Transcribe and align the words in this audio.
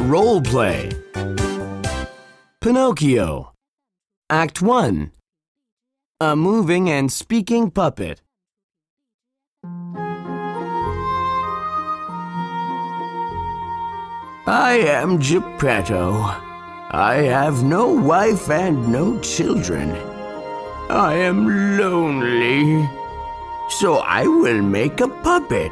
Role 0.00 0.40
play. 0.42 0.90
Pinocchio. 2.60 3.52
Act 4.28 4.60
1. 4.60 5.12
A 6.20 6.36
moving 6.36 6.90
and 6.90 7.12
speaking 7.12 7.70
puppet. 7.70 8.22
I 14.46 14.82
am 14.84 15.20
Geppetto. 15.20 16.10
I 16.92 17.22
have 17.28 17.62
no 17.62 17.86
wife 17.92 18.50
and 18.50 18.90
no 18.90 19.20
children. 19.20 19.92
I 20.90 21.14
am 21.14 21.78
lonely. 21.78 22.90
So 23.68 23.98
I 23.98 24.26
will 24.26 24.60
make 24.60 25.00
a 25.00 25.08
puppet. 25.08 25.70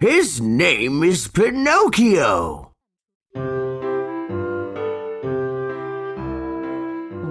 His 0.00 0.40
name 0.40 1.04
is 1.04 1.28
Pinocchio. 1.28 2.72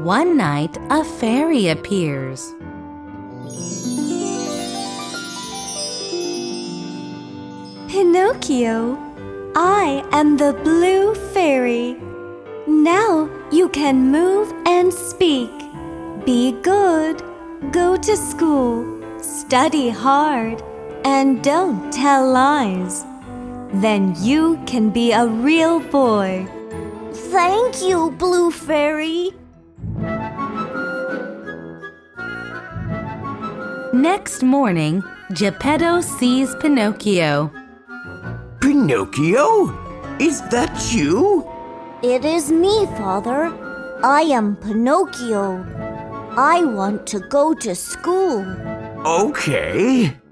One 0.03 0.37
night, 0.37 0.77
a 0.89 1.03
fairy 1.03 1.67
appears. 1.67 2.53
Pinocchio, 7.89 8.97
I 9.55 10.07
am 10.13 10.37
the 10.37 10.53
blue 10.63 11.15
fairy. 11.33 11.97
Now 12.65 13.29
you 13.51 13.67
can 13.69 14.09
move 14.09 14.53
and 14.65 14.91
speak. 14.93 15.51
Be 16.25 16.53
good, 16.61 17.21
go 17.71 17.97
to 17.97 18.15
school, 18.15 18.85
study 19.21 19.89
hard, 19.89 20.63
and 21.05 21.43
don't 21.43 21.91
tell 21.91 22.29
lies. 22.31 23.05
Then 23.73 24.15
you 24.19 24.61
can 24.65 24.89
be 24.89 25.11
a 25.11 25.25
real 25.27 25.79
boy. 25.79 26.47
Thank 27.31 27.81
you, 27.81 28.11
Blue 28.11 28.51
Fairy. 28.51 29.31
Next 33.93 34.43
morning, 34.43 35.03
Geppetto 35.33 36.01
sees 36.01 36.53
Pinocchio. 36.55 37.51
Pinocchio? 38.61 39.69
Is 40.19 40.41
that 40.49 40.93
you? 40.93 41.47
It 42.03 42.25
is 42.25 42.51
me, 42.51 42.85
Father. 42.97 43.51
I 44.03 44.21
am 44.21 44.55
Pinocchio. 44.57 45.65
I 46.37 46.63
want 46.65 47.07
to 47.07 47.19
go 47.19 47.53
to 47.53 47.73
school. 47.75 48.45
Okay. 49.05 50.22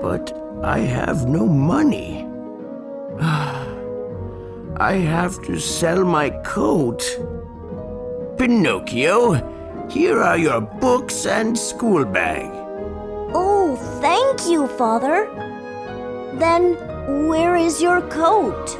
But 0.00 0.32
I 0.62 0.78
have 0.78 1.26
no 1.26 1.46
money. 1.46 2.26
I 3.20 4.94
have 4.94 5.42
to 5.44 5.58
sell 5.58 6.04
my 6.04 6.30
coat. 6.30 7.02
Pinocchio, 8.38 9.34
here 9.90 10.22
are 10.22 10.38
your 10.38 10.60
books 10.60 11.26
and 11.26 11.58
school 11.58 12.04
bag. 12.04 12.50
Oh, 13.34 13.76
thank 14.00 14.48
you, 14.48 14.66
Father. 14.66 15.28
Then 16.34 16.76
where 17.28 17.56
is 17.56 17.82
your 17.82 18.00
coat? 18.08 18.78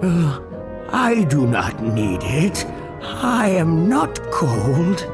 I 0.88 1.26
do 1.28 1.46
not 1.46 1.82
need 1.82 2.22
it. 2.22 2.64
I 3.02 3.48
am 3.48 3.88
not 3.88 4.20
cold. 4.30 5.04